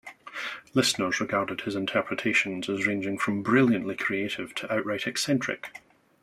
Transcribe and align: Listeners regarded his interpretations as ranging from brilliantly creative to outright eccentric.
Listeners 0.73 1.19
regarded 1.19 1.61
his 1.61 1.75
interpretations 1.75 2.67
as 2.67 2.87
ranging 2.87 3.19
from 3.19 3.43
brilliantly 3.43 3.95
creative 3.95 4.55
to 4.55 4.73
outright 4.73 5.05
eccentric. 5.05 5.75